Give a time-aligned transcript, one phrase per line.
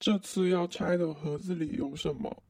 [0.00, 2.42] 这次要拆的盒子里有什么？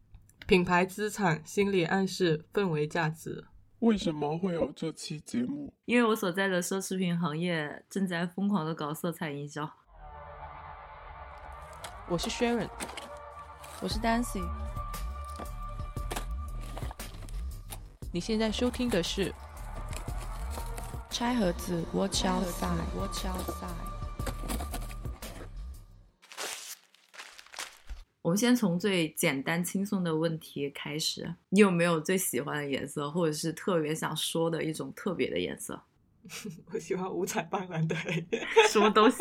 [0.47, 3.45] 品牌资产、心理暗示、氛围价值。
[3.81, 5.75] 为什么会有这期节目？
[5.85, 9.69] 因为我所在的奢侈品行业正在疯狂的搞色彩营销。
[12.09, 12.71] 我是 Sharon，
[13.81, 14.49] 我是 Dancy。
[18.13, 19.35] 你现在收听的是
[21.11, 24.00] 拆盒子，Watch outside，Watch outside。
[28.31, 31.35] 我们先从最简单轻松的问题开始。
[31.49, 35.83] 你有没有最喜欢的颜色，或者是特别想说的一种特别的颜色？
[36.73, 38.25] 我喜欢五彩斑斓的黑，
[38.71, 39.17] 什么东西？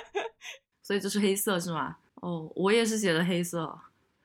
[0.82, 1.98] 所以这是黑色是吗？
[2.22, 3.78] 哦，我也是写的黑色，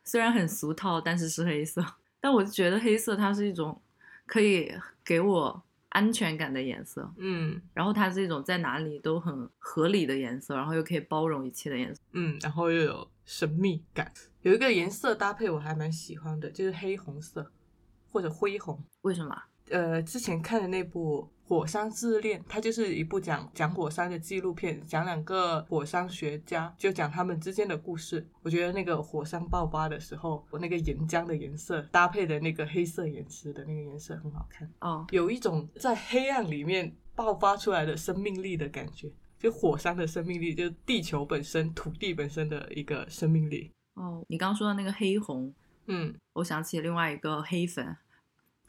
[0.05, 1.85] 虽然很俗套，但是是黑色。
[2.21, 3.77] 但我就觉得黑色它是一种
[4.25, 4.71] 可以
[5.03, 12.01] 给我安全感的颜色，嗯然后它是一种在哪里都很合理的颜色，然后又可以包容一切的颜色。
[12.13, 14.11] 嗯，然后又有神秘感。
[14.41, 17.51] 有一个颜色搭配我还蛮喜欢的，就是黑红色
[18.09, 18.81] 或者灰红。
[19.01, 19.35] 为什么？
[19.69, 28.25] 呃，之前看的那部《火山自恋》，它就是一部讲讲火山的纪录片，讲两个火山学家，就讲他们之间的故事。
[28.43, 39.11] 我觉得那个火山爆发的时候，我那个岩浆的颜色搭配的那个黑色岩石的那个颜色很好看，哦，有一种在黑暗里面爆发出来的生命力的感觉。
[39.39, 43.71] 就火山的生命力，就是地球本身、土地本身的一个生命力。
[43.93, 45.53] 哦，你刚刚说的那个黑红，
[45.87, 47.95] 嗯，我想起另外一个黑粉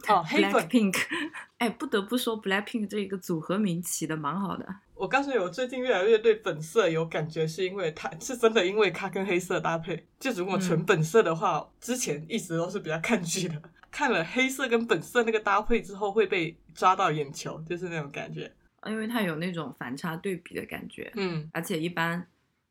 [0.08, 0.96] 哦，黑粉 Pink。
[1.58, 4.66] 哎，不得不说，Black Pink 这个组合名起的蛮好的。
[4.94, 10.06] 我告诉你，我最近越来越对粉色有感觉，是因为它是真的，因为它跟黑色搭配。
[10.18, 13.60] 就如果纯本色的话，之前一直都是比较抗拒的。
[13.90, 18.52] 看了黑色跟本色那个搭配之后，会被抓到眼球，就是那种感觉。
[18.86, 21.48] 因为它有那种反差对比的感觉，嗯。
[21.52, 22.26] 而且一般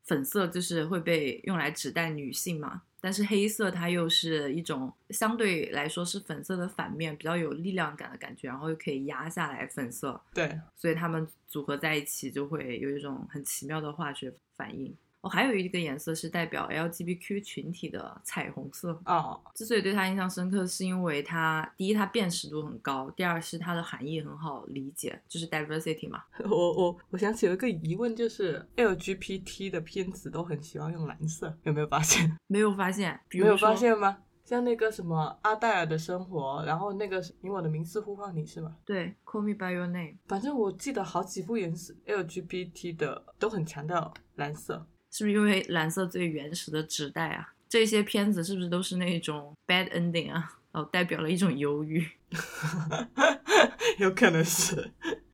[0.05, 14.95] 粉色就是会被用来指代女性嘛，但是黑色它又是一种相对来说是粉色的反面，比较有力量感的感觉，然后又可以压下来粉色，对，所以它们组合在一起就会有一种很奇妙的化学反应。
[15.21, 18.99] 哦，还有一个颜色是代表 LGBTQ 群体的彩虹色。
[19.05, 26.23] 哦，之所以对它印象深刻，是因为它第一它辨识度很高，第二是它的含义很好理解，就是 diversity 嘛。
[26.49, 32.37] 我我我想起有一个疑问，就是 LGBT 的片子都很喜欢用蓝色，有没有发现？
[32.47, 34.19] 没有发现，比没有发现吗？
[34.45, 38.77] 像那个什么阿黛尔的生活，然后那个以我的名字呼唤你是吗？
[38.85, 44.87] 对，Call Me by Your Name 反正我记得好几部颜色 LGBT 的都很强调蓝色。
[45.17, 47.55] 是不是因为蓝色最原始的纸袋啊？
[47.67, 50.59] 这些片子是不是都是那种 bad ending 啊？
[50.73, 52.07] 哦，代表了一种忧郁。
[53.97, 54.91] 有可能是，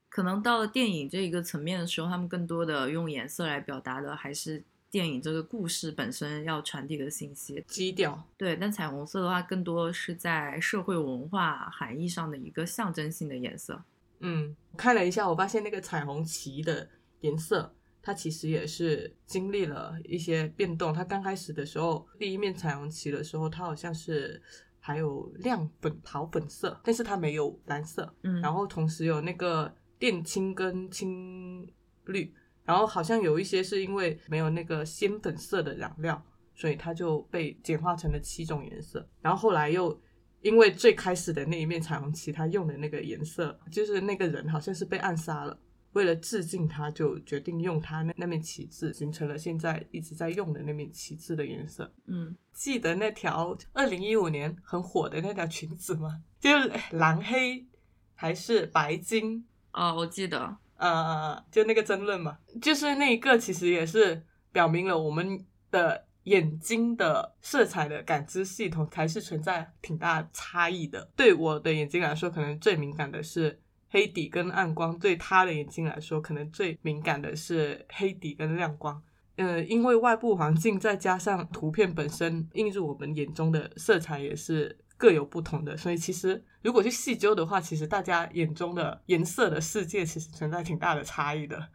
[0.08, 7.62] 可能到了电影这一个层面的时候，他们更多的用颜色来表达的还是电影这个故事本身要传递的信息。
[7.68, 8.26] 基调。
[8.38, 13.84] 对，但彩虹色的话，更多是在社会文化含义上的一个象征性的颜色。
[14.22, 16.88] 嗯，我看了一下，我发现那个彩虹旗的
[17.20, 20.94] 颜色，它其实也是经历了一些变动。
[20.94, 24.40] 它刚开始的时候，第一面彩虹旗的时候，它好像是
[24.78, 28.14] 还有亮粉桃粉色，但是它没有蓝色。
[28.24, 31.66] 嗯，然后同时有那个靛青跟青
[32.08, 32.34] 绿，
[32.66, 36.22] 然后好像有一些是因为没有那个鲜粉色的染料，
[36.54, 39.08] 所以它就被简化成了七种颜色。
[39.22, 39.98] 然后后来又
[40.42, 45.58] 因为最开始的那一面彩虹旗，它用的那个颜色，就是那个人好像是被暗杀了。
[45.94, 51.92] 为了致敬他，就决定用他那那面旗帜，形成了现在一直在用的那面旗帜的颜色。
[52.06, 56.22] 嗯，记得那条二零一五年很火的那条裙子吗？
[56.40, 57.66] 就是蓝黑
[58.14, 59.46] 还是白金？
[59.72, 71.12] 哦，我记得，呃，就那个争论嘛，就是那一个其实也是表明了我们的眼睛的色彩的感知系统还是存在挺大差异的。
[71.16, 73.60] 对我的眼睛来说，可能最敏感的是
[73.94, 79.00] 黑底跟暗光；对他的眼睛来说，可能最敏感的是黑底跟亮光。
[79.36, 91.70] 呃，因为外部环境再加上图片本身映入我们眼中的色彩也是各有不同的，所以其实如果去细究的话，其实大家眼中的颜色的世界其实存在挺大的差异的。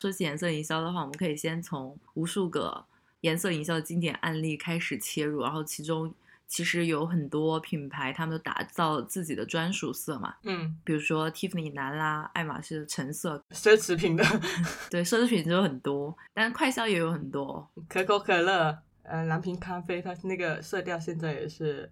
[0.00, 2.84] 说起颜色营销的话，我们可以先从无数个
[3.20, 6.12] 颜色营销的经典案例开始切入，然后其中
[6.54, 14.24] 其实有很多品牌，他们都打造自己的专属色嘛，嗯，比如说 Tiffany 蓝啦，爱马仕的橙色，奢侈品的
[14.88, 17.68] 对，奢侈品就有很多，但快消也有很多。
[17.88, 21.90] 可口可乐，呃，蓝瓶咖啡，它那个色调现在也是，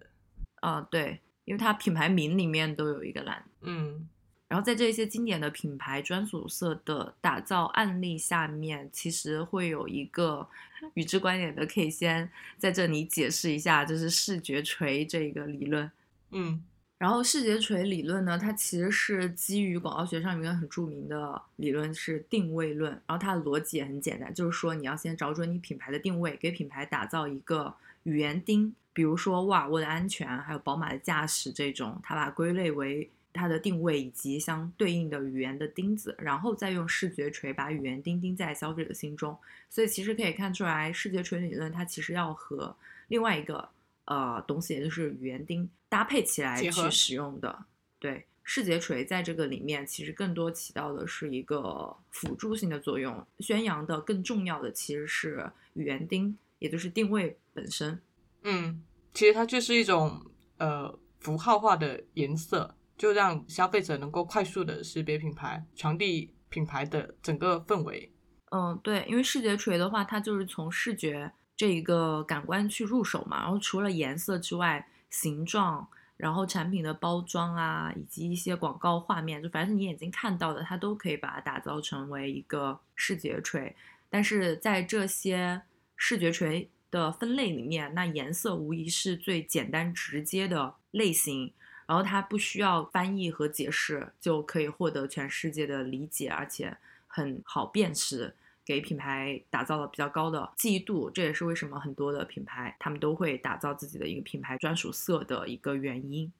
[0.61, 3.43] 啊、对，因为它品牌名里面都有一个蓝。
[3.63, 4.07] 嗯，
[4.53, 10.47] 然后在这些经典的品牌专属色的打造案例下面，其实会有一个
[10.93, 12.29] 与之关联的，可以先
[12.59, 15.91] 在这里解释一下，就是视觉锤这个理论。
[16.29, 16.63] 嗯
[16.99, 22.91] 然后视觉锤理论呢，它其实是基于广告学上一个很著名的理论是定位论。
[23.07, 27.73] 然后它的逻辑也很简单，就是说你要先找准你品牌的定位，给品牌打造一个
[28.03, 39.37] 语言钉，比如说沃尔沃的安全，还有宝马的驾驶这种，它把它归类为它的定位以及相对应的语言的钉子，然后再用视觉锤把语言钉钉在消费者心中。
[39.69, 42.75] 所以其实可以看出来，视觉锤理论它其实要和
[43.07, 43.67] 另外一个
[44.05, 47.65] 呃东西，也就是语言钉搭配起来去使用的。
[47.99, 57.99] 对，视觉锤在这个里面其实更多起到的是一个辅助性的作用，宣扬的更重要的其实是语言钉，也就是定位本身。
[58.43, 58.83] 嗯，
[59.13, 60.21] 其实它就是一种
[60.57, 68.11] 呃符号化的颜色，就让消费者能够快速的识别品牌，传递品牌的整个氛围。
[68.51, 75.87] 嗯，对，因为视觉锤的话，它就是从视觉这一个感官去入手嘛，然后除了颜色之外，形状，
[76.17, 83.75] 然后产品的包装啊，以及一些广告画面，就凡是你眼睛看到的，它都可以把它打造成为一个视觉锤。
[84.09, 85.63] 但是在这些
[85.95, 91.51] 视觉锤的分类里面，那颜色无疑是最简单直接的类型，
[91.85, 96.77] 然后它不需要翻译和解释就可以获得全世界的理解，而且
[97.07, 98.35] 很好辨识。
[98.65, 106.31] 给品牌打造了比较高的记忆度，这也是为什么很多的品牌他们都会打造自己的一个品牌专属色的一个原因。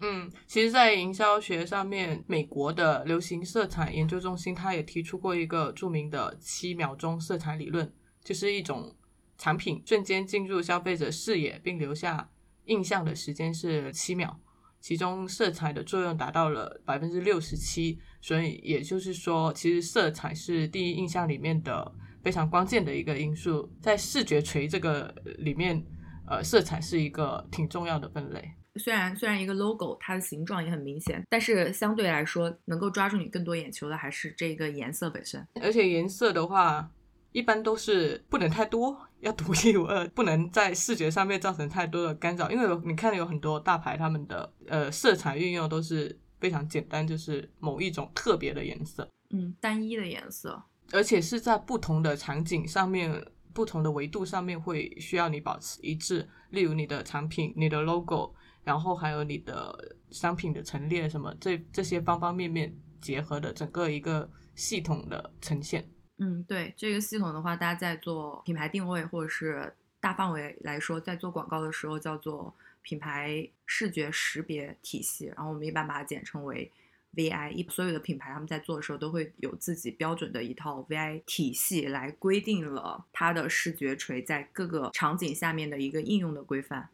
[0.00, 7.90] 嗯，其实，在营销学上面，美国的流行色彩研究中心它也提出过一个著名的七秒钟色彩理论，
[8.22, 8.94] 就是一种
[9.38, 12.28] 产品瞬间进入消费者视野并留下
[12.66, 14.38] 印象的时间是七秒，
[14.84, 21.90] 其中色彩的作用达到了百分之六十七，所以也就是说，其实色彩是第一印象里面的
[22.22, 25.08] 非常关键的一个因素，在视觉锤这个
[25.38, 25.82] 里面，
[26.28, 28.46] 呃，色彩是一个挺重要的分类。
[28.76, 35.42] 虽然虽然一个 logo 它的形状也很明显，但是相对来说能够抓住你更多眼球的还是这个颜色本身。
[35.62, 36.90] 而且颜色的话，
[37.34, 42.48] 一般都是不能太多，要独一无二，不能在视觉上面造成太多的干扰。
[42.48, 50.62] 因为你看有很多大牌，他们的呃色彩运用都是非常简单，就是某一种特别的颜色，嗯，单一的颜色。
[50.92, 56.28] 而且是在不同的场景上面、不同的维度上面会需要你保持一致。
[56.50, 58.32] 例如你的产品、你的 logo，
[58.62, 65.84] 然后还有你的商品的陈列什么，这这些方方面面结合的整个一个系统的呈现。
[66.18, 76.70] 嗯，对这个系统的话，大家在做品牌定位或者是大范围来说，在做广告的时候叫做品牌视觉识别体系，然后我们一般把它简称为
[77.14, 77.50] VI。
[77.52, 86.88] 一所有的品牌他们在做的时候都会有自己标准的一套 VI 体系来规定了它的视觉锤在各个场景下面的一个应用的规范。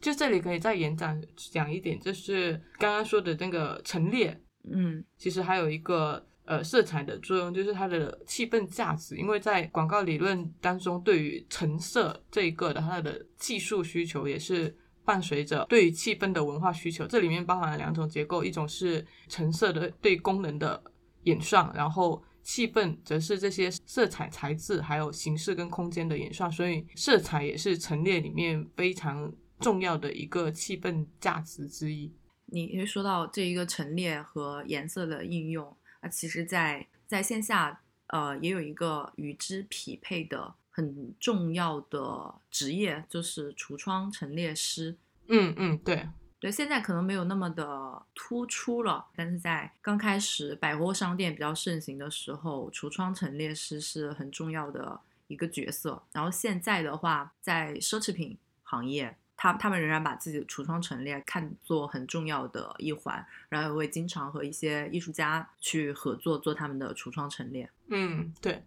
[0.00, 9.16] 就这里可以再延展讲一点，就是刚刚说的那个陈列，嗯其实还有一个呃色彩的作用，就是它的气氛价值。
[9.16, 17.06] 因为在广告理论当中，对于橙色这一个的它的技术需求也是伴随着对于气氛的文化需求。
[17.06, 20.82] 这里面包含了两种结构，一种是橙色的对功能的
[21.24, 26.50] 演算，然后气氛则是这些色彩材质还有形式跟空间的演算。
[26.50, 32.12] 所以色彩也是陈列里面非常重要的一个气氛价值之一。
[32.46, 44.98] 你会说到这一个陈列和颜色的应用，那其实在在线下，呃，也有一个与之匹配的很重要的职业，就是橱窗陈列师。
[45.28, 46.06] 嗯嗯，对，
[46.38, 56.02] 对，现在可能没有那么的突出了，但是在刚开始百货商店比较盛行的时候，橱窗陈列师是很重要的一个角色。
[56.12, 67.68] 然后现在的话，在奢侈品行业，他他们仍然把自己的橱窗陈列看作很重要的一环，然后也会经常和一些艺术家去合作做他们的橱窗陈列。
[67.88, 68.64] 嗯，对，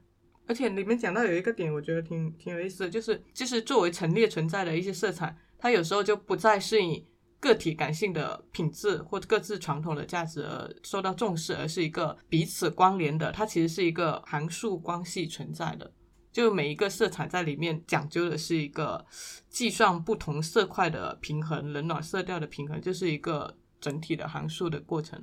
[0.48, 7.06] 而且里面讲到有一个点，我觉得挺挺有意思的，就是就是作为陈列存在的一些色彩，它有时候就不再是以
[7.40, 15.92] 个体感性的品质或各自传统的价值而受到重视，而是一个彼此关联的，它其实是一个函数关系存在的。
[16.38, 19.04] 就每一个色彩在里面讲究的是一个
[19.50, 25.20] 计算不同色块的平衡，冷暖色调的平衡，就是一个整体的函数的过程。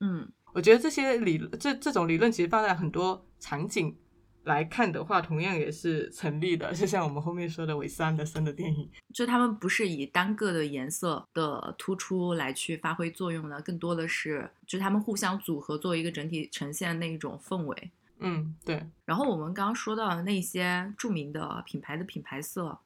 [0.00, 3.94] 嗯我觉得这些理这这种理论其实放在很多场景
[4.44, 6.72] 来看的话，同样也是成立的。
[6.72, 17.90] 就像我们后面说的韦斯安德森的电影，就他们不是以单个的颜色的突出来去发挥作用的，更多的是就是他们互相组合，作为一个整体呈现那一种氛围。
[18.24, 22.78] 嗯，对，然后我们刚刚说到的那些著名的品牌的品牌色，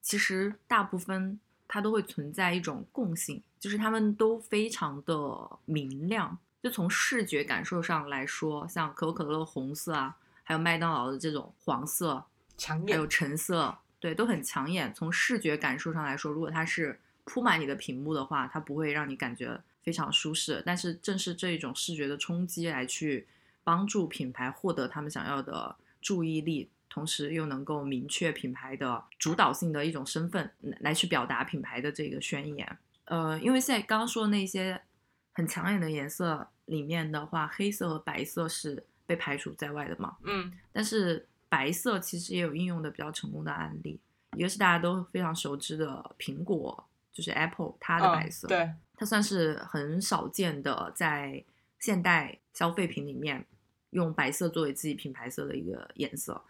[0.00, 6.38] 其实大部分它都会存在一种共性，就是它们都非常的明亮。
[6.62, 12.24] 就从视觉感受上来说，像可口可乐的红色啊，还有麦当劳的这种黄色，
[12.56, 13.06] 抢还有。
[13.06, 14.90] 橙色，对，都很抢眼。
[14.94, 20.62] 从视觉感受上来说，如果它是铺满你的屏幕的话，它不会让你感觉非常舒适。
[20.64, 23.26] 但是正是这一种视觉的冲击来去
[23.64, 30.48] 帮助品牌获得他们想要的注意力，同时又能够明确品牌的主导性的一种身份，
[30.80, 32.78] 来去表达品牌的这个宣言。
[33.06, 34.80] 呃，因为现在刚刚说的那些
[35.32, 40.16] 很抢眼的颜色里面的话，黑色和白色是被排除在外的嘛。
[40.22, 44.00] 嗯但是白色其实也有应用的比较成功的案例，
[44.36, 51.44] 一个是大家都非常熟知的苹果，就是 Apple 它的白色，嗯对，它算是很少见的在
[51.78, 53.44] 现代消费品里面
[53.94, 56.40] 用白色作为自己品牌色的一个颜色。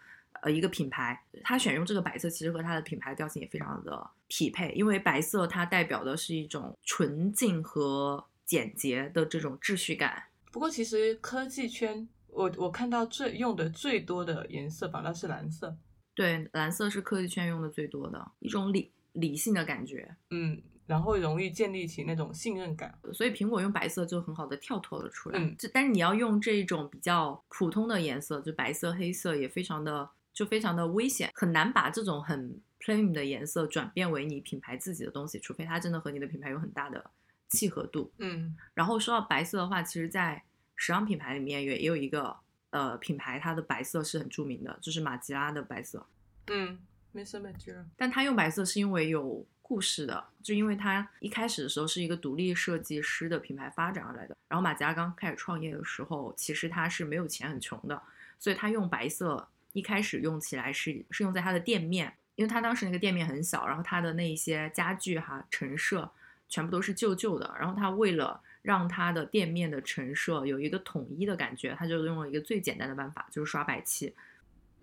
[0.41, 15.75] 呃，一个品牌，它选用这个白色，其实和它的品牌调性也非常的匹配，因为白色它代表的是一种纯净和简洁的这种秩序感，不过其实科技圈，我我看到最用的最多的颜色吧，那是蓝色。
[16.13, 22.97] 对，蓝色是科技圈用的最多的一种理理性的感觉，嗯，然后容易建立起那种信任感。
[23.13, 25.39] 所以苹果用白色就很好的跳脱了出来。
[25.39, 37.03] 嗯这但是你要用这种比较普通的颜色，就白色、黑色，也非常的就非常的危险，很难把这种很 plain 的颜色转变为你品牌自己的东西，除非它真的和你的品牌有很大的
[37.49, 38.11] 契合度。
[38.19, 40.43] 嗯然后说到白色的话，其实在
[40.75, 42.35] 时尚品牌里面也也有一个
[42.69, 46.05] 呃品牌，它的白色是很著名的，就是马吉拉的白色。
[46.47, 46.77] 嗯
[47.13, 54.37] m a t e r 但它用白色是因为有故事的，就因为他一开始的时候是一个独立设计师的品牌发展而来的。
[54.47, 57.99] 然后马吉拉刚开始创业的时候，其实他是没有钱、很穷的，
[58.37, 66.07] 所以他用白色一开始用起来是是用在他的店面，因为他当时那个店面很小，然后他的那一些家具哈陈设
[66.47, 74.13] 全部都是旧旧的，然后他为了让他的店面的陈设有一个统一的感觉，他就用了一个最简单的办法，就是刷白漆。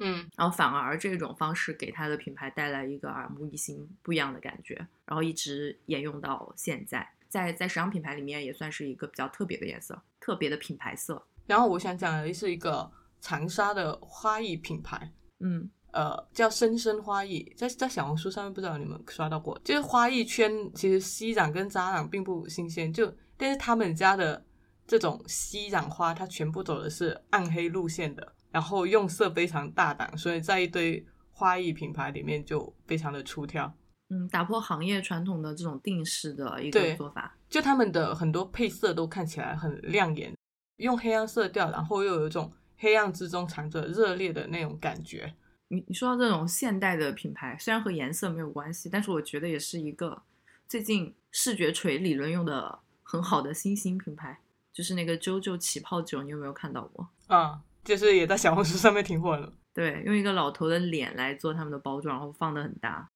[0.02, 4.74] 嗯然后反而这种方式给他的品牌带来一个耳目一新、不一样的感觉，
[5.06, 11.24] 然后一直沿用到现在，在在时尚品牌里面也算是一个比较特别的颜色，特别的品牌色。
[11.46, 12.90] 然后我想讲的是一个
[13.20, 24.42] 长沙的花艺品牌，嗯呃，叫深深花艺，在在小红书上面不知道你们刷到过，就是花艺圈其实吸染跟扎染并不新鲜，就但是他们家的
[24.86, 33.74] 这种吸染花，它全部走的是暗黑路线的，然后用色非常大胆，所以在一堆花艺品牌里面就非常的出挑。
[34.10, 37.34] 嗯，打破行业传统的这种定式的一个做法。
[37.48, 40.36] 就他们的很多配色都看起来很亮眼，
[40.76, 45.34] 用黑暗色调，然后又有一种黑暗之中藏着热烈的那种感觉。
[45.68, 50.22] 你你说到这种现代的品牌，虽然和颜色没有关系，但是我觉得也是一个
[50.68, 54.38] 最近视觉锤理论用的很好的新兴品牌，
[54.74, 57.08] 就是那个 JoJo 起泡酒，你有没有看到过？
[57.28, 59.52] 啊、就是也在小红书上面挺火的。
[59.74, 63.08] 对，用一个老头的脸来做他们的包装，然后放的很大。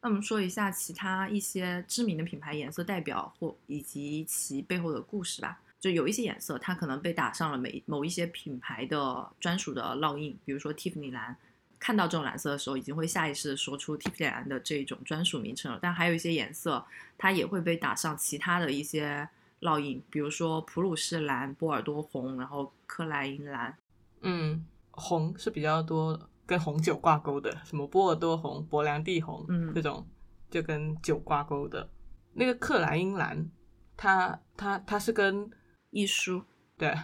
[0.00, 5.60] 那我们说一下其他一些知名的品牌颜色代表或以及其背后的故事吧。
[5.80, 11.36] 就有一些颜色，它可能被打上了每某一些品牌的专属的烙印，比如说蒂芙尼蓝。
[11.78, 15.78] 看到这种蓝色的时候，已经会下意识的说出蒂芙尼蓝的这种专属名称了。
[15.82, 16.82] 但还有一些颜色，
[17.18, 19.28] 它也会被打上其他的一些
[19.64, 23.74] 烙印，比如说普鲁士蓝、波尔多红，然后克莱因蓝。
[24.20, 30.06] 嗯，红是比较多跟红酒挂钩的，什么波尔多红、勃良第红，嗯这种
[30.50, 31.88] 就跟酒挂钩的。
[32.34, 33.50] 那个克莱因蓝，
[33.96, 35.50] 它它它是跟
[35.90, 36.42] 艺术，
[36.76, 36.94] 对，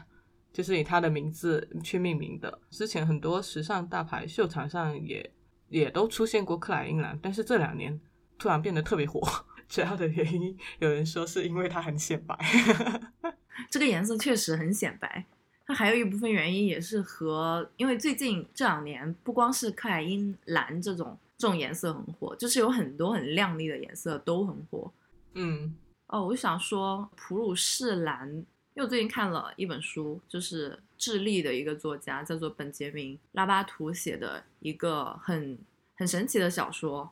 [0.52, 2.60] 就是以他的名字去命名的。
[2.68, 5.32] 之前很多时尚大牌秀场上也
[5.68, 7.98] 也都出现过克莱因蓝，但是这两年
[8.38, 9.20] 突然变得特别火。
[9.70, 12.36] 主要的原因，有人说是因为它很显白。
[13.70, 15.24] 这个颜色确实很显白。
[15.64, 24.92] 它还有一部分原因也是和，因为最近这两年不光是克莱因蓝这种这种颜色很火，就是有很多很亮丽的颜色都很火。
[25.34, 25.72] 嗯
[26.08, 35.56] 哦，我想说普鲁士蓝，因为我最近看了一本书，就是智利的一个作家叫做本杰明·拉巴图写的一个很
[35.94, 37.08] 很神奇的小说，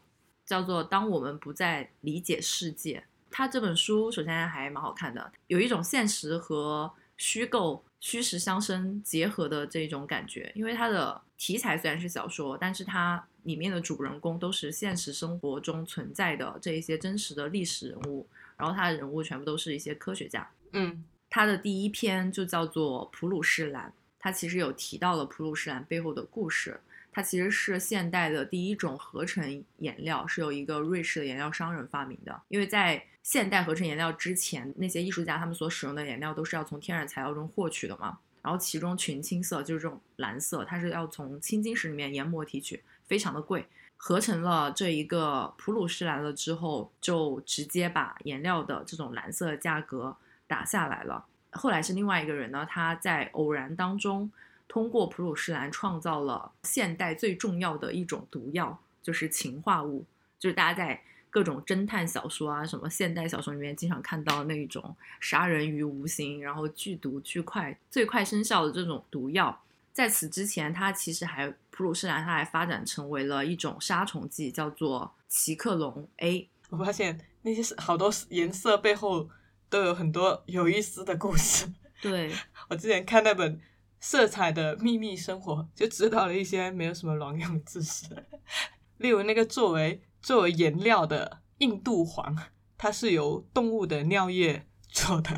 [0.48, 2.98] 叫做《当我们不再理解世界》。
[3.30, 10.50] 他这本书首先还蛮好看的，有一种现实和虚构虚实相生结合的这种感觉。
[10.54, 18.26] 因为它的题材虽然是小说，但是它里面的主人公都是现实生活中存在的这一些真实的历史人物，
[18.56, 20.48] 然后他的人物全部都是一些科学家。
[20.72, 26.80] 嗯他的第一篇就叫做《普鲁士蓝》，他其实有提到了普鲁士蓝背后的故事。
[27.18, 32.40] 它其实是现代的第一种合成颜料，是由一个瑞士的颜料商人发明的。
[32.46, 38.20] 因为在现代合成颜料之前，那些艺术家他们所使用的颜料都是要从天然材料中获取的嘛。
[38.40, 43.66] 然后其中群青色就是这种蓝色，它是要从青金石里面研磨提取，非常的贵。
[43.96, 51.26] 合成了这一个普鲁士蓝了之后，就直接把颜料的这种蓝色价格打下来了。
[51.50, 54.30] 后来是另外一个人呢，他在偶然当中。
[54.68, 60.04] 通过普鲁士蓝创造了现代最重要的一种毒药，就是氰化物，
[60.38, 69.58] 就是大家在各种侦探小说啊、什么现代小说里面经常看到那一种杀人于无形，然后剧毒巨快、最快生效的这种毒药。
[69.92, 76.46] 在此之前，它其实还普鲁士蓝，它还发展成为了一种杀虫剂，叫做奇克隆 A。
[76.68, 79.28] 我发现那些好多颜色背后
[79.70, 81.66] 都有很多有意思的故事。
[82.02, 82.30] 对
[82.68, 83.58] 我之前看那本。
[84.00, 88.06] 色彩的秘密生活，就知道了一些没有什么卵用的知识，
[88.98, 92.36] 例如那个作为作为颜料的印度黄，
[92.76, 95.30] 它是由动物的尿液做的。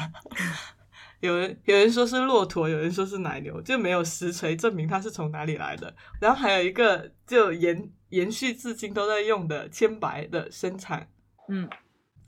[1.20, 5.94] 有人有人说是骆驼，有人说是奶牛，就没有实锤证明它是从哪里来的。
[6.20, 11.10] 然后还有一个就延延续至今都在用的铅白的生产，
[11.48, 11.68] 嗯，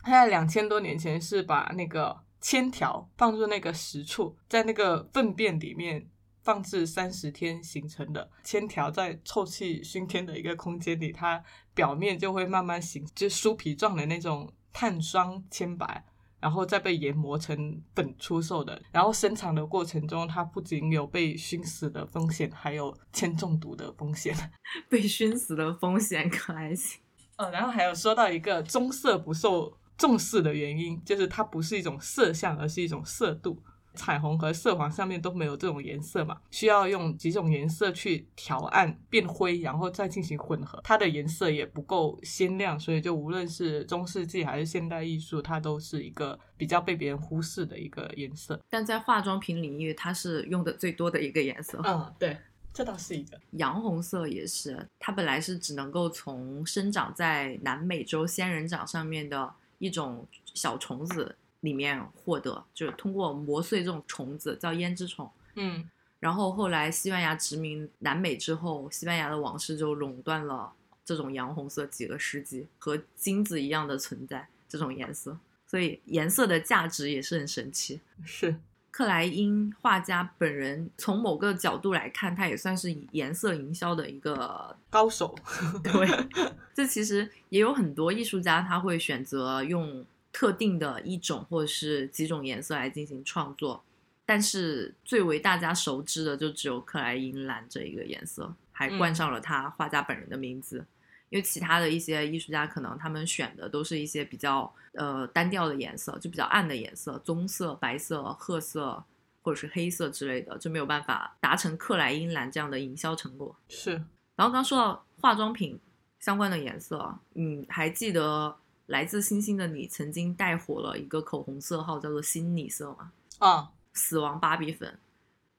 [0.00, 6.08] 它在两千多年前是把那个铅条放入那个石处，在那个粪便里面。
[6.42, 11.42] 放置三十天形成的铅条，在臭气熏天的一个空间里，它
[11.74, 16.04] 表面就会慢慢形，就酥皮状的那种碳酸铅白，
[16.40, 18.82] 然后再被研磨成粉出售的。
[18.90, 24.34] 然后生产的过程中，它不仅有被熏死的风险，还有铅中毒的风险。
[24.90, 27.00] 被熏死的风险可还行？
[27.38, 33.62] 哦，然后还有说到一个棕色不受重视的原因，就是它不是一种色相，而是一种色度。
[33.94, 40.80] 彩虹和色黄上面都没有这种颜色嘛，需要用几种颜色去调暗变灰，然后再进行混合。
[40.82, 48.58] 它的颜色也不够鲜亮，所以就无论是中世纪还是现代艺术，它都是一个比较被别人忽视的一个颜色。
[48.70, 51.80] 但在化妆品领域，它是用的最多的一个颜色。
[51.84, 52.36] 嗯，对，
[52.72, 53.38] 这倒是一个。
[53.52, 61.36] 洋红色也是，它本来是只能够从生长在南美洲仙人掌上面的一种小虫子。
[61.62, 70.72] 里面获得就是通过磨碎这种虫子叫胭脂虫，嗯，然后后来西班牙殖民南美之后，西班牙的王室就垄断了
[71.04, 78.00] 这种洋红色几个世纪，和金子一样的存在这种颜色，所以颜色的价值也是很神奇。
[78.24, 78.56] 是
[78.90, 85.32] 克莱因画家本人从某个角度来看，他也算是颜色营销的一个高手。
[85.84, 90.04] 对，这其实也有很多艺术家他会选择用。
[90.32, 93.84] 特定的一种或者是几种颜色来进行创作，
[94.24, 100.86] 但是最为大家熟知的就只有克莱因蓝这一个颜色，还冠上了他画家本人的名字。
[101.28, 109.02] 因为其他的一些艺术家可能他们选的都是一些比较呃单调的颜色，就比较暗的颜色，棕色、白色、褐色
[109.42, 113.54] 或者是黑色之类的，就没有办法达成克莱因蓝这样的营销成果。
[113.68, 113.92] 是。
[114.36, 115.78] 然后刚说到化妆品
[116.20, 118.56] 相关的颜色，嗯，还记得？
[118.86, 123.12] 来自星星的你曾经带火了一个口红色号，叫做心理色嘛？
[123.38, 124.98] 啊，死亡芭比粉。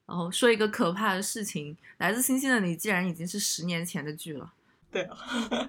[0.06, 4.54] 然后说一个可怕的事情，来自星星的你既然已经是十年前的剧了。
[4.92, 5.10] 对，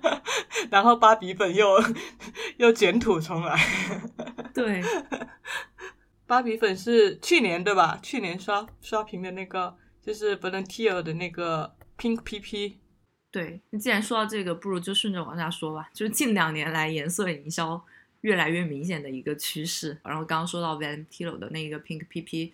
[0.70, 1.82] 然后芭比粉又
[2.58, 3.58] 又卷土重来。
[4.52, 4.82] 对，
[6.26, 7.98] 芭比粉是去年对吧？
[8.02, 12.74] 去年刷刷屏的那个就是 v a l e n t i n 的那个 Pink PP。
[13.34, 15.90] 对，那既然说到这个，不如就顺着往下说吧。
[15.92, 17.84] 就是近两年来颜色营销
[18.20, 19.98] 越来越明显的一个趋势。
[20.04, 22.52] 然后刚刚说到 Valentino 的那个 Pink PP，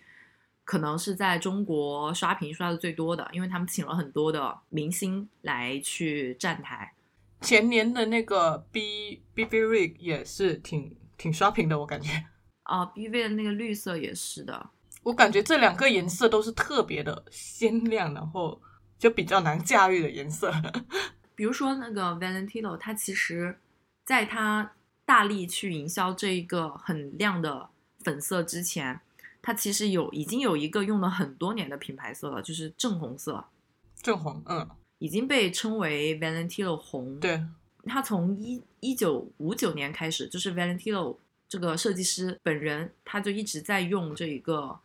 [0.63, 6.91] 可能是在中国刷屏刷的最多的，因为他们请了很多的明星来去站台。
[7.41, 12.25] 前年的那个 B B B Rig 也是挺挺刷屏的，我感觉。
[12.63, 14.71] 啊， B V 的那个绿色也是的。
[15.03, 18.59] 我感觉这两个颜色都是特别的鲜亮，然后。
[19.01, 20.53] 就比较难驾驭的颜色，
[21.33, 23.57] 比如说那个 Valentino，它其实
[24.05, 24.73] 在它
[25.05, 27.67] 大力去营销这一个很亮的
[28.03, 29.01] 粉色之前，
[29.41, 33.43] 它其实有已经有一个用了很多年的品牌色了，就是正红色。
[34.03, 37.19] 正红，嗯，已经被称为 Valentino 红。
[37.19, 37.43] 对，
[37.85, 41.17] 它从一一九五九年开始，就是 Valentino
[41.49, 44.79] 这个设计师本人，他就一直在用这一个。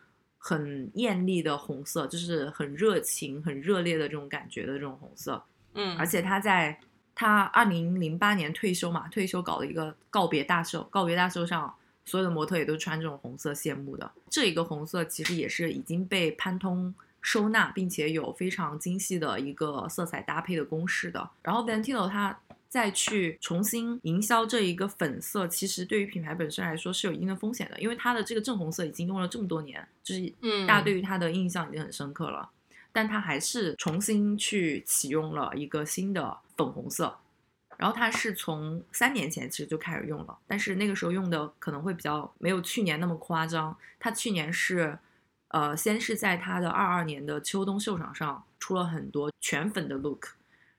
[0.46, 5.42] 很艳丽的红色，就是很热情、很热烈的这种感觉的这种红色。
[5.74, 6.78] 嗯，而且他在
[7.16, 14.08] 他二零零八年退休嘛，退休搞了一个告别大秀，告别大秀上所有的模特也都穿这种红色谢幕的。
[14.30, 21.28] 这一个红色其实也是已经被潘通收纳，并且有非常精细的一个色彩搭配的公式的。
[21.42, 32.50] 然后 Valentino 它再去重新营销这一个粉色，其实对于品牌本身来说是有一定的风险的，因为它的这个正红色已经用了这么多年，就是嗯大家对于它的印象已经很深刻了。
[32.92, 37.14] 但它还是重新去启用了一个新的粉红色，
[37.76, 43.76] 然后它是从三年前其实就开始用了，但是那个时候用的可能会比较没有去年那么夸张。
[44.00, 44.98] 它去年是，
[45.48, 50.28] 呃，先是在它的二二年的秋冬秀场上出了很多全粉的 look，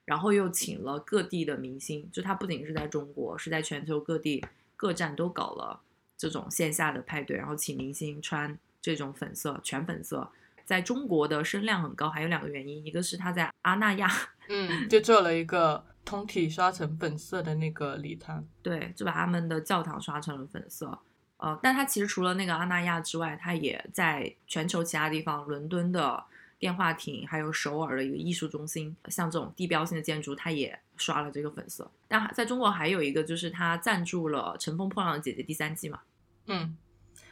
[0.08, 4.41] 然后又请了各地的明星，就他不仅是在中国，是在全球各地
[4.78, 5.82] 各站都搞了
[6.17, 10.32] 这种线下的派对，然后请明星穿这种粉色全粉色。
[10.63, 14.10] 在中国的声量很高，还有两个原因，一个是他在阿那亚，
[14.48, 18.46] 嗯，就做了一个通体刷成粉色的那个礼堂。
[18.63, 20.98] 对，就把他们的教堂刷成了粉色。
[21.36, 26.24] 呃，但他其实除了那个阿那亚之外，他也在全球其他地方，伦敦的
[26.60, 31.91] 电话亭，还有首尔的一个艺术中心，像这种地标性的建筑，它也刷了这个粉色。
[32.08, 36.00] 但在中国还有一个，就是它赞助了《乘风破浪的姐姐》第三季嘛。
[36.48, 36.76] 嗯，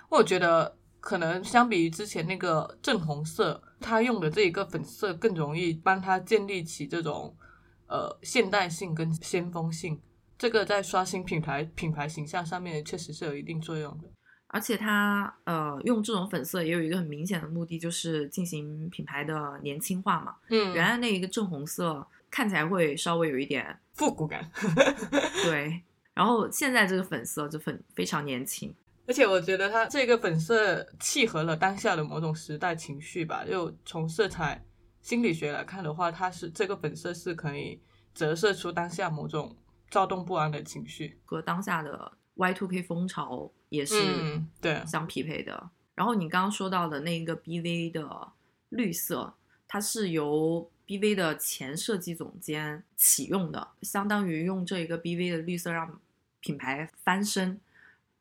[0.09, 7.35] 我觉得可能相比于之前那个正红色，它用的这一个粉色更容易帮它建立起这种
[7.88, 9.99] 呃现代性跟先锋性。
[10.38, 14.09] 这个在刷新品牌品牌形象上面确实是有一定作用的。
[14.47, 20.36] 而且它呃用这种粉色也有一个很明显的目的，就是进行品牌的年轻化嘛。
[20.49, 24.49] 嗯原来那一个正红色看起来会稍微有一点复古感。
[25.43, 25.81] 对，
[26.13, 28.73] 然后现在这个粉色就粉非常年轻。
[29.08, 33.45] 而且我觉得它这个粉色契合了当下的某种时代情绪吧。
[33.45, 34.65] 就从色彩
[35.01, 37.79] 心理学来看的话，它是这个粉色是可以
[38.15, 39.55] 折射出当下某种
[39.91, 41.19] 躁动不安的情绪。
[41.23, 45.69] 和当下的 Y2K 风潮也是嗯对相匹配的。
[45.93, 48.31] 然后你刚刚说到的那个 BV 的
[48.69, 49.33] 绿色，
[49.67, 55.99] 它是由 BV 的前设计总监启用的，相当于用这一个 BV 的绿色让
[56.41, 57.59] 品牌翻身，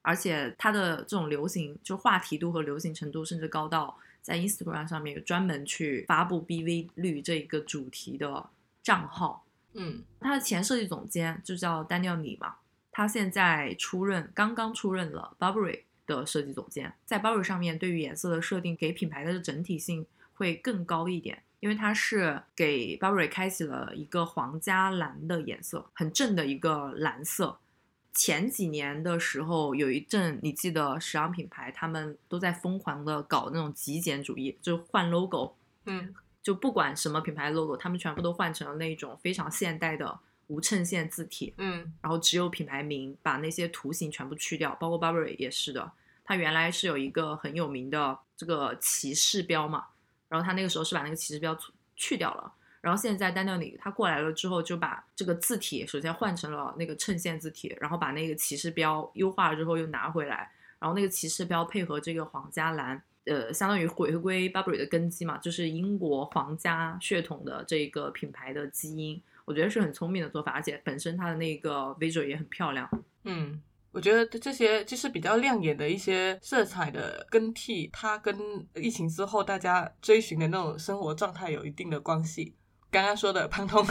[0.03, 8.49] 而且它的这种流行就话题度和流行程度，甚至高到在 Instagram 上面有专门去发布 BV 绿这一个主题的
[8.83, 9.45] 账号。
[9.77, 12.55] 嗯他的前设计总监就叫 Daniel 李嘛，
[12.95, 27.59] 他现在出任，刚刚出任了 Burberry 的设计总监，在 Burberry 上面对于颜色的设定，给品牌的整体性会更高一点，因为它是给 Burberry 开启了一个皇家蓝的颜色，很正的一个蓝色。
[28.15, 36.15] 前几年的时候，有一阵你记得时尚品牌他们都在疯狂的搞那种极简主义，就换 logo，嗯。
[36.45, 45.93] 就不管什么品牌 logo，他们全部都换成了那种非常现代的无衬线字体，嗯然后只有品牌名，把那些图形全部去掉，包括 Burberry 也是的。
[46.25, 49.87] 它原来是有一个很有名的这个骑士标嘛，
[50.29, 52.53] 然后他那个时候是把那个骑士标去去掉了。
[52.81, 72.89] 然后现在丹尼尔里他过来了之后，就把这个字体首先换成了那个衬线字体，然后把那个骑士标优化了之后又拿回来，然后那个骑士标配合这个皇家蓝，呃，相当于回归 Burberry 的根基嘛，就是英国皇家血统的这个品牌的基因，我觉得是很聪明的做法，而且本身它的那个 visual 也很漂亮。
[73.25, 73.61] 嗯，
[73.93, 78.37] 我觉得这些就是比较亮眼的一些色彩的更替，它跟
[78.75, 82.57] 疫情之后大家追寻的那种生活状态有一定的关系。
[82.91, 83.85] 刚刚说的潘通，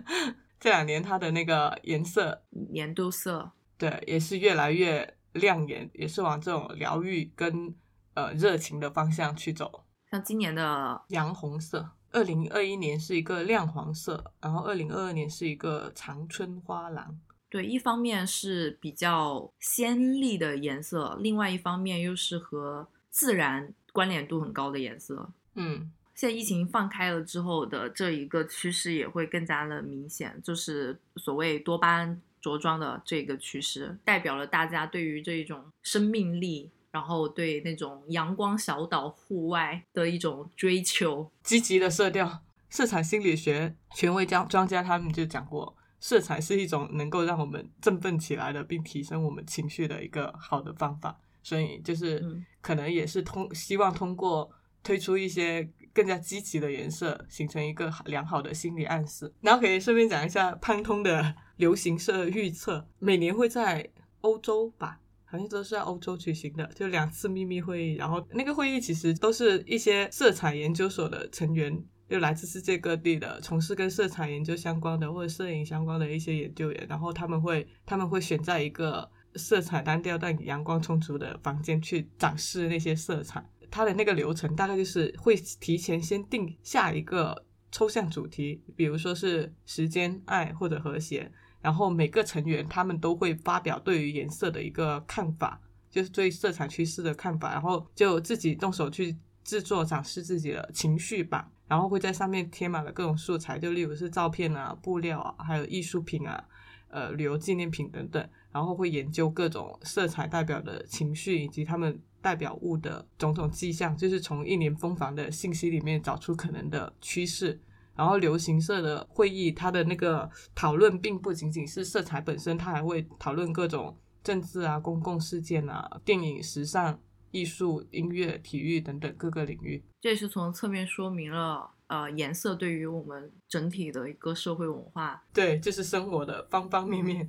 [0.58, 7.74] 这两年它的那个颜色，年度色，对，也是越来越亮眼，也是往这种疗愈跟
[8.14, 9.84] 呃热情的方向去走。
[10.10, 17.18] 像今年的洋红色，二零二一年是一个亮黄色，然后二零二二年是一个长春花蓝。
[17.48, 25.30] 对，一方面是比较鲜丽的颜色，另外一方面又是和自然关联度很高的颜色。
[25.54, 41.30] 嗯现在疫情放开了之后的这一个趋势也会更加的明显，就是所谓多巴胺着装的这个趋势，代表了大家对于这种生命力，然后对那种阳光小岛户外的一种追求。
[41.42, 51.18] 积极的色调，色彩心理学权威专专家他们就讲过，色彩是一种能够让我们振奋起来的，并提升我们情绪的一个好的方法。
[51.42, 54.50] 所以就是嗯可能也是通希望通过
[54.82, 59.32] 推出一些更加积极的颜色，形成一个良好的心理暗示。
[59.40, 65.00] 然后可以顺便讲一下潘通的流行色预测，每年会在欧洲吧，
[65.30, 67.94] 好像都是在欧洲举行的，就两次秘密会议。
[67.94, 76.86] 然后那个会议其实都是一些色彩研究所的成员，就来自世界各地的，从事跟色彩研究相关的或者摄影相关的一些研究员。
[76.88, 83.48] 然后他们会他们会选在一个色彩单调但阳光充足的房间去展示那些色彩。
[83.70, 91.30] 它的那个流程大概就是会提前先定下一个抽象主题，比如说是时间、爱或者和谐。
[91.60, 106.44] 然后每个成员他们都会发表对于颜色的一个看法，就是对色彩趋势的看法，然后就自己动手去制作展示自己的情绪版，然后会在上面贴满了各种素材，就例如是照片啊、布料啊，还有艺术品啊、
[106.88, 117.60] 呃旅游纪念品等等，然后会研究各种色彩代表的情绪以及他们代表物的种种迹象，就是从一年风帆的信息里面找出可能的趋势。
[118.00, 126.98] 然后流行色的会议，它的那个讨论并不仅仅是色彩本身，它还会讨论各种政治啊、公共事件啊、电影、时尚、
[127.30, 129.84] 艺术、音乐、体育等等各个领域。
[130.00, 137.28] 这也是从侧面说明了，呃，颜色对于我们整体的一个社会文化，对，就是生活的方方面面，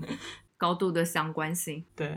[0.55, 1.83] 高度的相关性。
[1.93, 2.07] 对。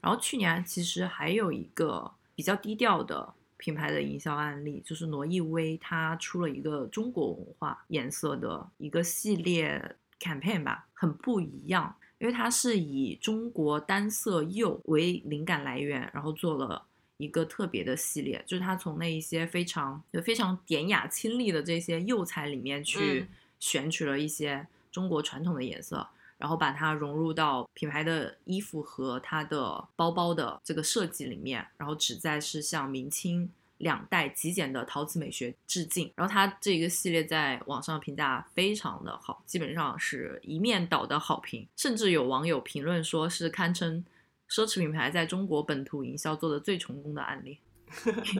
[0.00, 3.34] 然后去年其实还有一个比较低调的。
[3.60, 16.82] 品牌的营销案例就是罗意威，它出了一个中国文化颜色的一个系列 campaign 吧，很不一样，因为它是以中国单色釉为灵感来源，然后做了
[17.18, 23.26] 一个特别的系列，就是它从那一些非常就非常典雅清丽的这些釉彩里面去
[23.58, 26.08] 选取了一些中国传统的颜色。
[26.40, 36.10] 然后把它融入到品牌的衣服和它的包包的这个设计里面，然后旨在是向明清两代极简的陶瓷美学致敬。
[36.16, 44.02] 然后它这个系列在网上评价非常的好，基本上是一面倒的好评，甚至有网友评论说是堪称
[44.48, 47.58] 奢侈品牌在中国本土营销做的最成功的案例。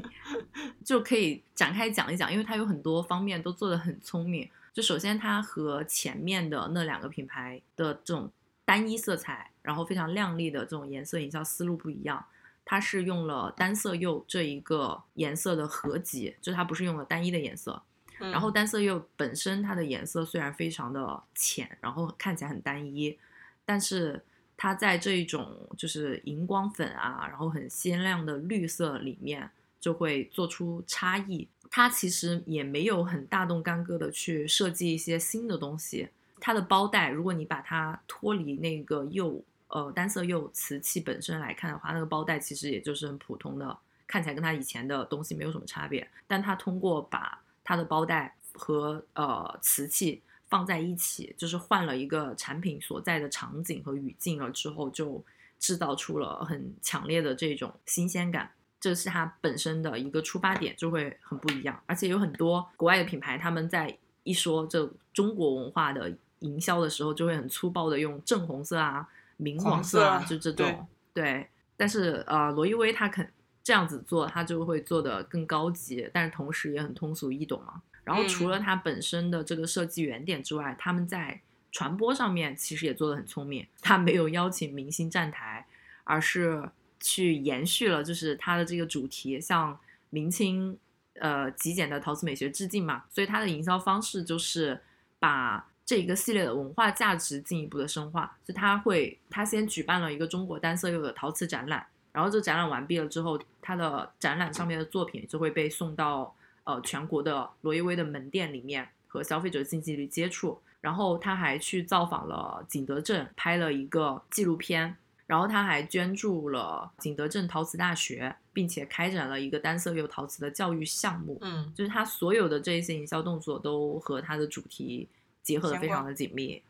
[0.84, 4.48] 就可以展开讲一讲，因为它有很多方面都做得很聪明。
[4.72, 8.30] 就首先，它和前面的那两个品牌的这种
[8.64, 12.24] 单一色彩，然后非常亮丽的这种颜色营销思路不一样，
[12.64, 17.83] 它是用了单色釉这一个颜色的合集，就它不是用了单一的颜色。
[18.18, 23.18] 然后单色釉本身它的颜色虽然非常的浅，然后看起来很单一，
[23.64, 24.22] 但是
[24.59, 31.48] 它在这一种就是荧光粉啊，然后很鲜亮的绿色里面，就会做出差异。
[31.70, 36.09] 它其实也没有很大动干戈的去设计一些新的东西。
[36.40, 46.09] 它的包带，如果你把它脱离那个釉，呃，单色釉瓷器本身来看的话，那个包带其实也就是很普通的，看起来跟它以前的东西没有什么差别。
[46.26, 55.22] 但它通过把它的包带和呃瓷器放在一起，就是换了一个产品所在的场景和语境了之后，就
[55.59, 58.50] 制造出了很强烈的这种新鲜感。
[58.80, 61.78] 这是它本身的一个出发点，就会很不一样。
[61.84, 70.86] 而且有很多国外的品牌，他们在一说这中国文化的营销的时候，就会很粗暴的用正红色啊、明黄色啊，就这种。
[71.12, 71.46] 对。
[71.76, 73.30] 但是呃，罗意威他肯
[73.62, 77.82] 这样子做，他就会做的更高级，但是同时也很通俗易懂嘛。
[78.02, 83.66] 然后除了它本身的这个设计原点之外，他们在传播上面其实也做的很聪明。
[83.82, 85.66] 他没有邀请明星站台，
[86.04, 86.70] 而是。
[87.00, 89.76] 去延续了，就是它的这个主题向
[90.10, 90.78] 明清
[91.14, 94.80] 呃极简的陶瓷美学致敬嘛，所以它的营销方式就是
[95.18, 98.36] 把这一个系列的文化价值进一步的深化。
[98.44, 106.34] 就他会，他先举办了一个中国单色釉的陶瓷展览，然后这展览完毕了之后，它的展览上面的作品就会被送到
[106.64, 110.60] 呃全国的罗意威的门店里面和消费者近距离接触。
[110.80, 114.96] 然后他还去造访了景德镇，拍了一个纪录片。
[115.30, 121.38] 然后他还捐助了景德镇陶瓷大学，并且开展了一个单色釉陶瓷的教育项目。
[121.40, 125.08] 嗯，就是他所有的这些营销动作都和他的主题
[125.40, 126.60] 结合的非常的紧密。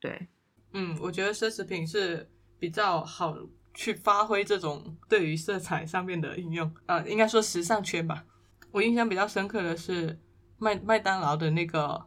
[0.00, 0.26] 对，
[0.72, 3.38] 嗯，我觉得奢侈品是比较好
[3.74, 8.24] 去发挥这种对于色彩上面的应用呃，应该说时尚圈吧。
[8.72, 10.18] 我印象比较深刻的是
[10.58, 12.06] 麦麦当劳的那个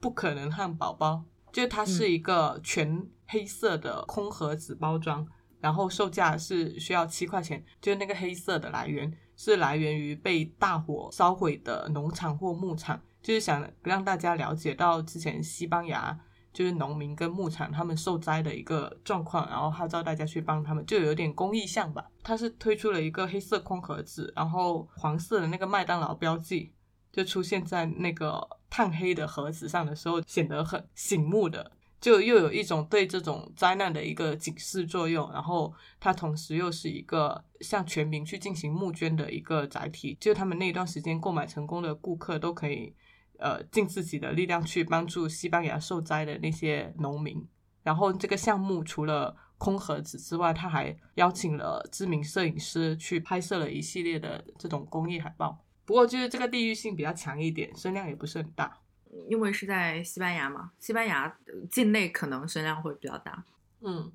[0.00, 5.28] 不可能汉堡包，就它是一个全黑色的空盒子包装。
[5.62, 16.18] 然后售价是需要七块钱，就是那个黑色的来源是来源于被大火烧毁的农场或牧场，就是想让大家了解到之前西班牙
[16.52, 22.10] 就是农民跟牧场他们受灾的一个状况，然后号召大家去帮他们，就有点公益项吧。
[22.24, 26.72] 它是推出了一个黑色空盒子，然后黄色的那个麦当劳标记
[27.12, 31.70] 就出现在那个炭黑的盒子上的时候，显得很醒目的。
[32.02, 42.92] 就又有一种对这种灾难的一个警示作用，然后它同时又是一个向全民去进行募捐的一个载体，就他们那段时间购买成功的顾客都可以，
[43.38, 47.40] 呃，尽自己的力量去帮助西班牙受灾的那些农民。
[47.84, 55.64] 然后这个项目除了空盒子之外，他还邀请了知名摄影师去拍摄了一系列的这种公益海报。
[55.84, 58.81] 不过就是这个地域性比较强一点，声量也不是很大。
[59.28, 61.36] 因为是在西班牙嘛，西班牙
[61.70, 63.44] 境内可能声量会比较大。
[63.80, 64.10] 嗯，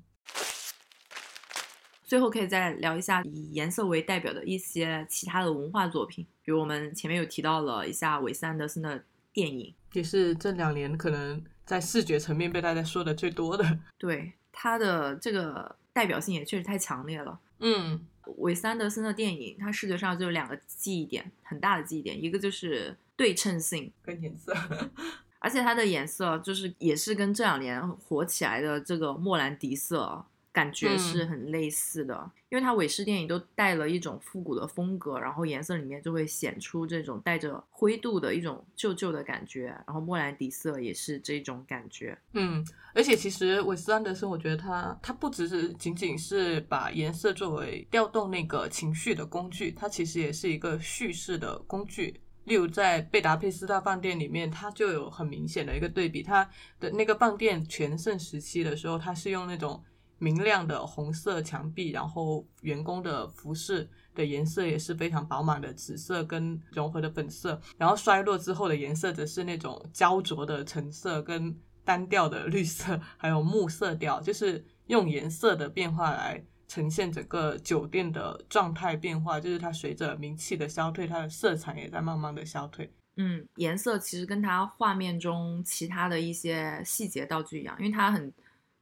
[2.04, 13.78] 最后可以再聊一下以颜色为代表的一些其他的文化作品，比如我们前面有提到了一下韦斯安德森的电影，也是这两年可能在视觉层面被大家说的最多的。
[13.98, 17.38] 对他的这个代表性也确实太强烈了。
[17.60, 18.06] 嗯，
[18.38, 24.54] 韦斯安德森的电影，它视觉上就有两个记忆点，很大的记忆点，一个就是对称性，跟颜色，
[25.40, 42.16] 而且它的颜色就是也是跟这两年火起来的这个莫兰迪色感觉是很类似的，因为它韦氏电影都带了一种复古的风格，然后颜色里面就会显出这种带着灰度的一种旧旧的感觉，然后莫兰迪色也是这种感觉。
[42.34, 52.20] 嗯，而且其实韦斯安德森，我觉得他他不只是仅仅是把颜色作为调动那个情绪的工具，它其实也是一个叙事的工具。
[52.48, 56.48] 例如在贝达佩斯大饭店里面，它就有很明显的一个对比，它
[56.80, 59.84] 的那个饭店全盛时期的时候，它是用那种
[60.18, 82.92] 明亮的红色墙壁，然后员工的服饰的颜色也是非常饱满的紫色跟融合的粉色，然后衰落之后的颜色则是那种焦灼的橙色跟单调的绿色，还有木色调，就是用颜色的变化来呈现整个酒店的状态变化，就是它随着名气的消退，它的色彩也在慢慢的消退。
[83.16, 88.32] 嗯，颜色其实跟它画面中其他的一些细节道具一样，因为它很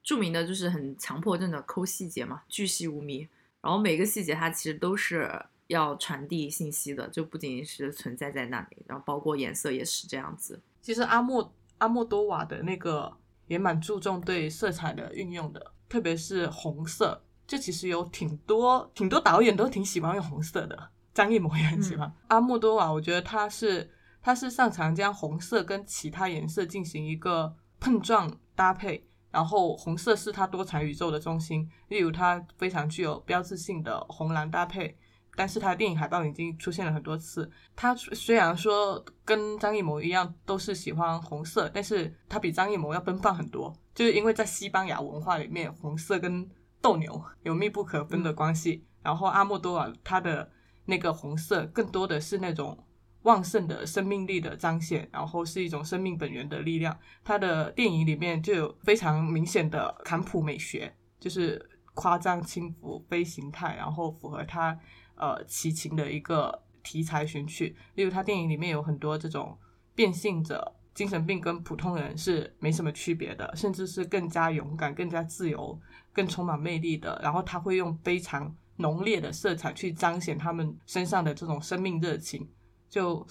[0.03, 3.27] 著名的就是很强迫症的抠细节嘛，巨细无遗。
[3.62, 5.33] 然后每个细节它其实都是
[5.68, 10.61] 要传递信息的，就不仅仅是存在在那里，然后包括颜色也是这样子。
[10.83, 17.22] 其实阿莫阿莫多瓦的那个也蛮注重对色彩的运用的，特别是红色。
[17.46, 22.12] 这其实有挺多挺多导演都挺喜欢用红色的，张艺谋也很喜欢。
[22.28, 31.70] 阿莫多瓦，我觉得他是他是擅长将红色跟其他颜色进行一个碰撞搭配，然后红色是他多彩宇宙的中心。
[31.88, 34.96] 例如，他非常具有标志性的红蓝搭配，
[35.37, 37.48] 但是他的电影海报已经出现了很多次。
[37.76, 46.48] 他虽然说跟张艺谋一样都是喜欢红色，但是他比张艺谋要奔放很多，就是因为在西班牙文化里面，红色跟
[46.87, 48.87] 斗牛有密不可分的关系。
[49.03, 50.49] 然后阿莫多瓦他的
[50.85, 52.79] 那个红色更多的是那种
[53.22, 56.96] 旺盛的生命力的彰显，然后是一种生命本源的力量。
[57.25, 61.61] 他的电影里面就有非常明显的坎普美学，就是
[61.94, 64.79] 夸张轻浮非形态，然后符合他
[65.16, 67.77] 呃齐秦的一个题材选取。
[67.96, 69.59] 例如他电影里面有很多这种
[69.96, 70.72] 变性者。
[70.96, 75.79] 精神病跟普通人是没什么区别的，甚至是更加勇敢、更加自由、
[76.16, 77.20] 更充满魅力的。
[77.22, 82.48] 然后他会用非常浓烈的色彩去彰显他们身上的这种生命热情。
[82.88, 83.24] 就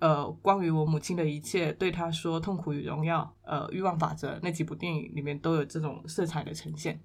[0.00, 7.00] 呃，关于我母亲的一切，对他说，《痛苦与荣耀》、呃，《欲望法则》那几部电影里面都有这种色彩的呈现。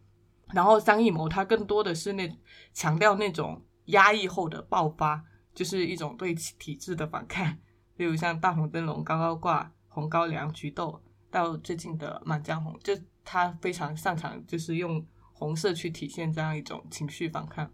[0.52, 2.30] 然后张艺谋他更多的是那
[2.74, 7.56] 强调那种压抑后的爆发，就是一种对体制的反抗。
[7.98, 9.72] 例如像大红灯笼高高挂。
[9.94, 12.94] 红高粱、菊豆，到最近的《满江红》，就
[13.26, 15.06] 他非常擅长，就是用
[15.42, 17.68] 红色去体现这样一种情绪反抗。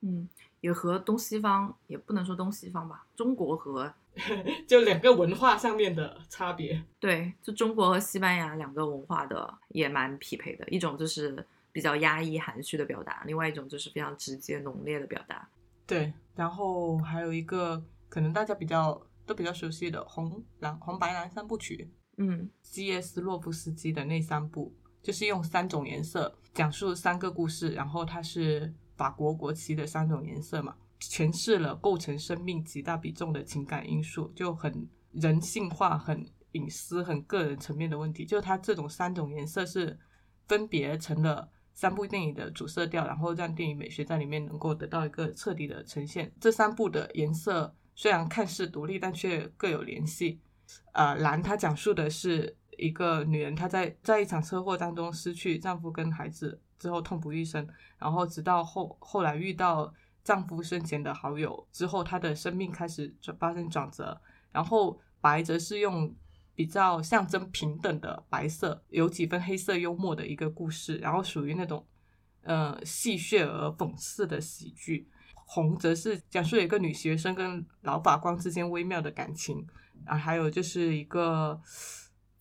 [0.00, 0.28] 嗯，
[0.60, 3.94] 也和东西方也不能说东西方吧，中国和
[4.66, 6.82] 就两个文化上面的差别。
[6.98, 15.48] 对，就中国和西班牙两个文化的也蛮匹配的，一种就是比较压抑含蓄的表达，另外一种就是非常直接浓烈的表达。
[15.86, 19.00] 对，然后还有一个可能大家比较。
[19.28, 24.74] 都比较熟悉的红蓝红白蓝三部曲，嗯基耶斯洛夫斯基的那三部，
[25.08, 38.26] 就是用三种颜色讲述三个故事，然后它是法国国旗的三种颜色嘛，诠释了构成生命极大比重的情感因素，就很人性化、很隐私、很个人层面的问题。
[38.26, 39.98] 就它这种三种颜色是
[40.46, 46.30] 分别成了三部电影的主色调，然后让电影美学在里面能够得到一个彻底的呈现。
[46.38, 47.74] 这三部的颜色。
[47.94, 50.38] 虽然看似独立，但却各有联系。
[50.92, 57.68] 呃，蓝它讲述的是一个女人，她在在一场车祸当中失去丈夫跟孩子之后痛不欲生，
[57.98, 59.92] 然后直到后后来遇到
[60.24, 64.18] 丈夫生前的好友之后，她的生命开始转发生转折。
[64.50, 66.14] 然后白则是用
[66.54, 71.86] 比较象征平等的白色，有几分黑色幽默的一个故事，然后属于那种
[72.42, 75.06] 呃戏谑而讽刺的喜剧。
[75.50, 79.66] 红则是讲述了一个女学生跟老法官之间微妙的感情，
[80.04, 81.58] 啊，还有就是一个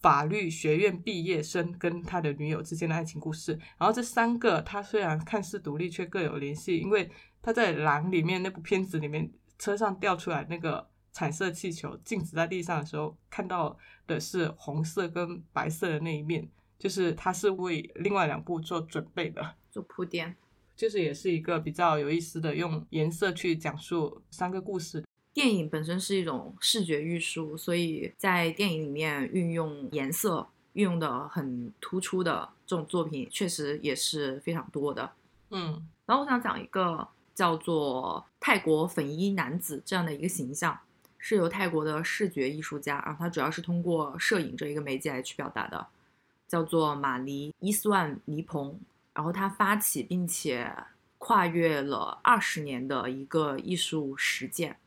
[0.01, 3.53] 法律学院毕业生跟他的女友之间的爱情故事。
[3.77, 7.09] 然后这三个他虽然看似独立，却各有联系，因为
[7.41, 19.55] 他在《狼》里面那部片子里面，车上掉出来那个彩色气球静止在地上的时候，看到的是红色跟白色的那一面，就是他是为另外两部做准备的。
[19.71, 20.35] 做铺垫。
[20.75, 25.03] 就是也是一个比较有意思的，用颜色去讲述三个故事。
[25.37, 35.11] 电影本身是一种视觉艺术，所以在电影里面运用颜色运用的很突出的这种作品，确实也是非常多的。
[35.51, 40.75] 嗯，然后我想讲一个叫做泰国粉衣男子这样的一个形象，
[41.19, 45.85] 是由泰国的视觉艺术家啊，他主要是通过摄影这一个媒介来去表达的，
[46.47, 48.75] 叫做马尼伊斯万尼蓬。
[49.13, 50.75] 然后他发起并且
[51.19, 54.77] 跨越了二十年的一个艺术实践，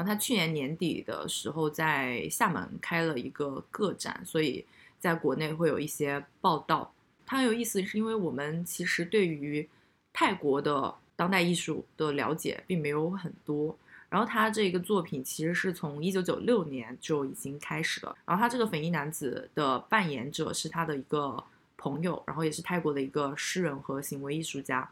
[0.00, 4.64] 然后他去年年底的时候在厦门开了一个个展，所以
[4.98, 6.90] 在国内会有一些报道。
[7.26, 9.68] 他很有意思，是因为我们其实对于
[10.10, 13.76] 泰国的当代艺术的了解并没有很多。
[14.08, 18.16] 然后他这个作品其实是从一九九六年就已经开始了。
[18.24, 21.44] 然后他这个粉衣男子的扮演者是他的一个。
[21.82, 24.86] 朋友，然后也是泰国的一个诗人和行为艺术家，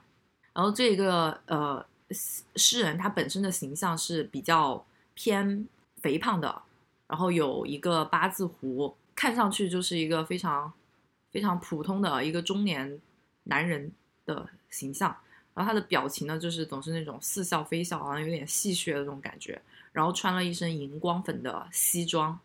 [0.54, 1.84] 然后这个呃
[2.56, 4.82] 诗人他本身的形象是比较
[5.20, 5.66] 偏
[5.96, 6.62] 肥胖的，
[7.08, 10.72] 然后有一个八字胡，看上去就是一个非常
[11.32, 13.00] 非常普通的一个中年
[13.42, 13.90] 男人
[14.24, 15.10] 的形象，
[15.54, 19.60] 然后他的表情呢就是总是那种似笑非笑，好像有点戏谑的这种感觉，
[19.90, 22.38] 然后穿了一身荧光粉的西装。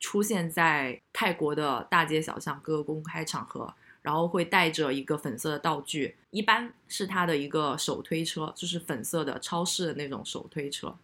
[0.00, 10.94] 出现在泰国的大街小巷、各个公开场合，然后会带着一个粉色的道具，一般是他的一个手推车，就是粉色的超市的那种手推车。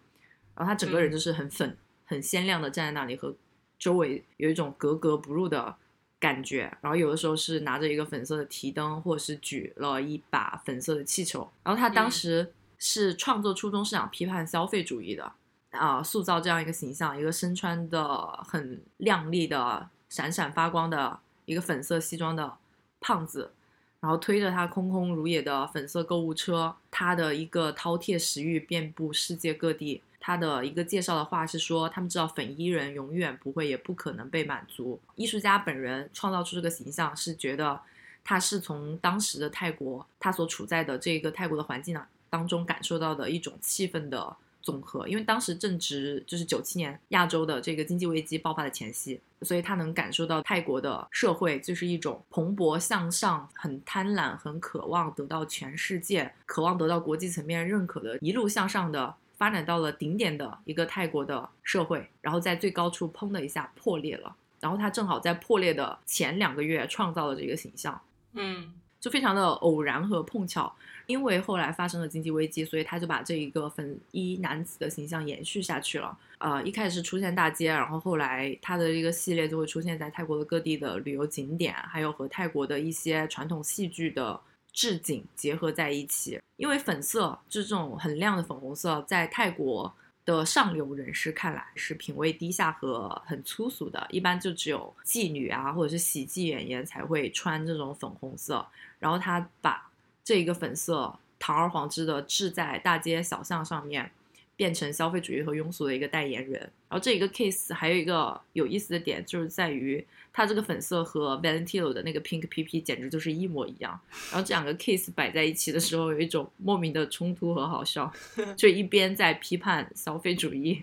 [0.54, 3.34] 然后他整个人就是很粉、很鲜亮的站在那里，和
[3.78, 5.74] 周围有一种格格不入的
[6.18, 6.76] 感觉。
[6.80, 11.50] 然后有的时候是拿着一个粉色的提灯，或者是举了一把粉色的气球。
[11.62, 15.32] 然后他当时是创作初衷是想批判消费主义的。
[15.70, 22.54] 啊，塑造这样一个形象，一个身穿的很亮丽的、闪闪发光的一个粉色西装的
[22.98, 23.52] 胖子，
[24.00, 30.02] 然后推着他空空如也的粉色购物车，他的一个饕餮食欲遍布世界各地。
[30.20, 35.00] 他的一个介绍的话是说，他们知道粉衣人永远不会也不可能被满足。
[35.16, 37.80] 艺术家本人创造出这个形象，是觉得
[38.22, 44.36] 他是从当时的泰国，他所处在的这个泰国的环境呢当中感受到的一种气氛的。
[44.62, 67.98] 总和，因为当时正值就是九七年亚洲的这个经济危机爆发的前夕，所以他能感受到泰国的社会就是一种蓬勃向上、很贪婪、很渴望得到全世界、渴望得到国际层面认可的，一路向上的发展到了顶点的一个泰国的社会，然后在最高处砰的一下破裂了，然后他正好在破裂的前两个月创造了这个形象，
[68.34, 68.70] 嗯，
[69.00, 70.70] 就非常的偶然和碰巧。
[71.06, 76.16] 因为后来发生了经济危机，所以他就把这一个粉衣男子的形象延续下去了。
[76.36, 84.38] 呃，一开始是出现大街，然后后来他的这个系列就会出现在泰国的各地的旅游景点，还有和泰国的一些传统戏剧的
[84.72, 86.40] 置景结合在一起。
[86.56, 89.94] 因为粉色就这种很亮的粉红色，在泰国
[90.26, 98.66] 的上流人士看来是品味低下和很粗俗的，一般就只有妓女啊或者是喜剧演员才会穿这种粉红色。
[98.98, 99.90] 然后他把
[100.22, 104.12] 这一个粉色堂而皇之的置在大街小巷上面，
[104.60, 106.60] 变成消费主义和庸俗的一个代言人。
[106.86, 113.98] 然后这一个 case 还有一个有意思的点，就是在于它这个粉色和 Valentino 的那个 Pink PP 简直就是一模一样。
[114.30, 118.12] 然后这两个 case 摆在一起的时候，有一种莫名的冲突和好笑，
[118.54, 120.82] 就一边在批判消费主义，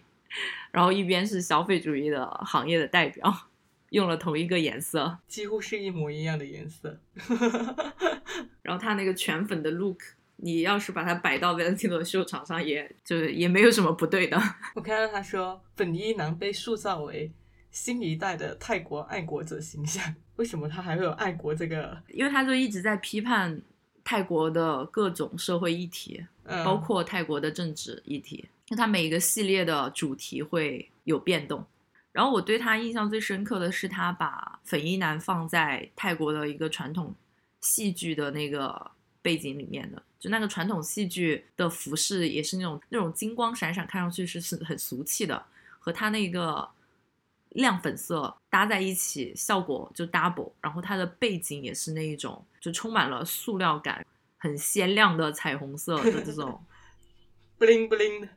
[0.72, 3.48] 然后一边是消费主义的行业的代表。
[3.92, 7.00] 用了同一个颜色，几乎是一模一样的颜色。
[8.62, 10.02] 然后他那个全粉的 look，
[10.38, 14.42] 你要是把它摆到 Valentino 秀场上，也就是也没有什么不对的。
[14.76, 17.32] 我看到他说，粉衣男被塑造为
[17.72, 20.16] 新一代的泰国爱国者形象。
[20.38, 22.02] 为什么他还会有爱国这个？
[22.10, 23.62] 因为他就一直在批判
[24.04, 26.24] 泰国的各种社会议题，
[26.64, 28.48] 包括泰国的政治议题。
[28.70, 31.66] 那他每一个系列的主题会有变动。
[32.12, 37.16] 然后我对他印象最深刻的是，他把粉衣男放在泰国的一个传统
[37.62, 38.92] 戏剧的那个
[39.28, 45.46] 背景里面的，就那个传统戏剧的服饰也是那种那种金光闪闪，看上去是是很俗气的，
[45.80, 46.66] 和他那个
[47.50, 50.54] 亮粉色搭在一起，效果就 double。
[50.62, 54.06] 然后它的背景也是那一种，就充满了塑料感，
[54.38, 56.64] 很鲜亮的彩虹色的这种。
[57.60, 58.30] 不灵不灵的。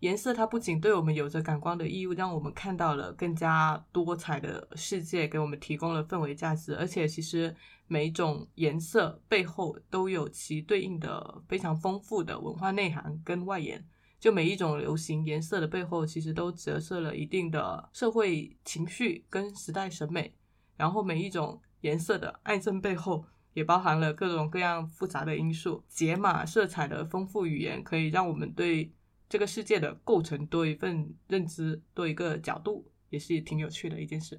[0.00, 7.54] 颜色它不仅对我们有着感光的义务，让我们看到了更加多彩的世界，给我们提供了氛围价值，而且其实
[7.88, 13.84] 每一种颜色背后都有其对应的非常丰富的文化内涵跟外延。
[14.20, 20.34] 就每一种流行颜色的背后，其实都折射了一定的社会情绪跟时代审美。
[20.76, 23.24] 然后每一种颜色的爱憎背后，
[23.54, 25.82] 也包含了各种各样复杂的因素。
[25.88, 28.92] 解码色彩的丰富语言，可以让我们对
[29.28, 34.38] 这个世界的构成多一份认知，多一个角度，也是挺有趣的一件事。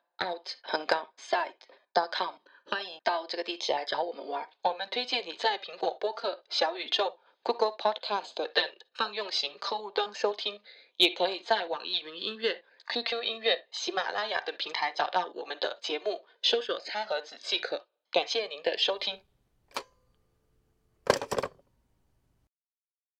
[0.23, 1.55] out 横杠 side
[1.93, 4.49] dot com，欢迎到这个地址来找我们玩。
[4.61, 10.61] 我们推荐你在苹果播客、小宇宙、Google Podcast 等泛用型客户端收听，
[10.97, 17.87] 也可以在网易云音乐、QQ 音乐、喜马拉雅等平台找到我们的节目，搜索“餐盒子”即可。
[18.11, 19.25] 感谢您的收听。